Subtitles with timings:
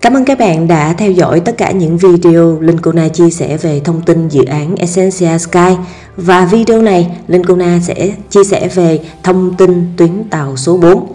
[0.00, 3.30] Cảm ơn các bạn đã theo dõi tất cả những video linh cô na chia
[3.30, 5.76] sẻ về thông tin dự án Essentia Sky
[6.16, 10.76] và video này linh cô na sẽ chia sẻ về thông tin tuyến tàu số
[10.76, 11.06] 4.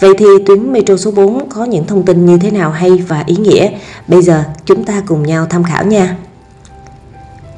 [0.00, 3.24] Vậy thì tuyến metro số 4 có những thông tin như thế nào hay và
[3.26, 3.70] ý nghĩa?
[4.08, 6.16] Bây giờ chúng ta cùng nhau tham khảo nha.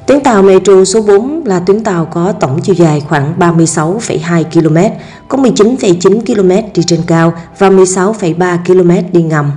[0.07, 4.77] Tuyến tàu metro số 4 là tuyến tàu có tổng chiều dài khoảng 36,2 km,
[5.27, 9.51] có 19,9 km đi trên cao và 16,3 km đi ngầm.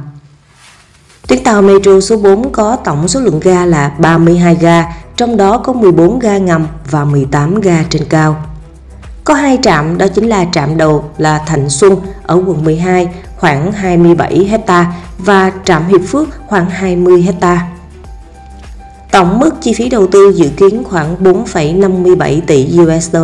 [1.29, 4.85] Tuyến tàu metro số 4 có tổng số lượng ga là 32 ga,
[5.17, 8.45] trong đó có 14 ga ngầm và 18 ga trên cao.
[9.25, 13.73] Có hai trạm đó chính là trạm đầu là Thạnh Xuân ở quận 12 khoảng
[13.73, 17.69] 27 hecta và trạm Hiệp Phước khoảng 20 hecta.
[19.13, 23.17] Tổng mức chi phí đầu tư dự kiến khoảng 4,57 tỷ USD.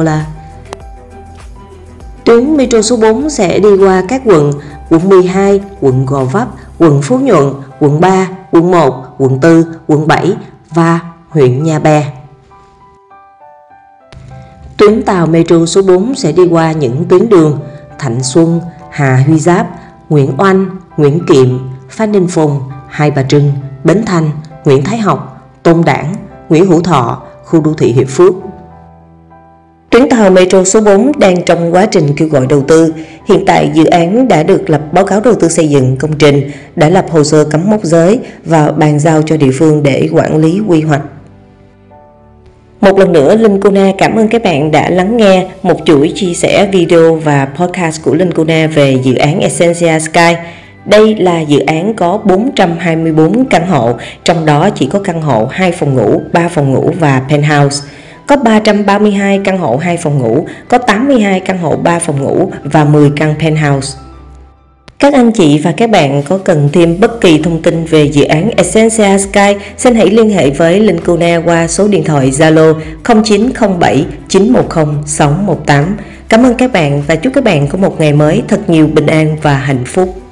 [2.25, 4.53] Tuyến metro số 4 sẽ đi qua các quận
[4.91, 6.49] quận 12, quận Gò Vấp,
[6.81, 10.37] quận Phú Nhuận, quận 3, quận 1, quận 4, quận 7
[10.71, 12.13] và huyện Nhà Bè.
[14.77, 17.61] Tuyến tàu metro số 4 sẽ đi qua những tuyến đường
[17.99, 18.61] Thạnh Xuân,
[18.91, 19.67] Hà Huy Giáp,
[20.09, 23.53] Nguyễn Oanh, Nguyễn Kiệm, Phan Đình Phùng, Hai Bà Trưng,
[23.85, 24.31] Bến Thành,
[24.65, 26.15] Nguyễn Thái Học, Tôn Đảng,
[26.49, 28.35] Nguyễn Hữu Thọ, khu đô thị Hiệp Phước.
[29.91, 32.95] Tuyến tàu Metro số 4 đang trong quá trình kêu gọi đầu tư.
[33.29, 36.51] Hiện tại dự án đã được lập báo cáo đầu tư xây dựng công trình,
[36.77, 40.37] đã lập hồ sơ cắm mốc giới và bàn giao cho địa phương để quản
[40.37, 41.03] lý quy hoạch.
[42.81, 46.35] Một lần nữa, Linh Kuna cảm ơn các bạn đã lắng nghe một chuỗi chia
[46.35, 50.35] sẻ video và podcast của Linh Kuna về dự án Essentia Sky.
[50.85, 53.93] Đây là dự án có 424 căn hộ,
[54.25, 57.87] trong đó chỉ có căn hộ 2 phòng ngủ, 3 phòng ngủ và penthouse.
[58.31, 62.85] Có 332 căn hộ 2 phòng ngủ, có 82 căn hộ 3 phòng ngủ và
[62.85, 63.99] 10 căn penthouse.
[64.99, 68.25] Các anh chị và các bạn có cần thêm bất kỳ thông tin về dự
[68.25, 72.75] án Essentia Sky, xin hãy liên hệ với Linh Cuna qua số điện thoại Zalo
[73.05, 75.97] 0907 910 618.
[76.29, 79.07] Cảm ơn các bạn và chúc các bạn có một ngày mới thật nhiều bình
[79.07, 80.30] an và hạnh phúc.